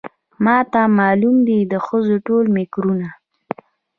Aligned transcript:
ماته 0.45 0.81
معلومه 0.99 1.41
دي 1.47 1.59
د 1.71 1.73
ښځو 1.85 2.15
ټول 2.27 2.45
مکرونه 2.55 3.09